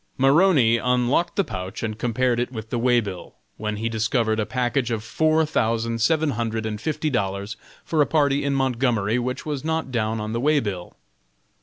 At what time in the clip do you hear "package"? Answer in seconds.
4.47-4.89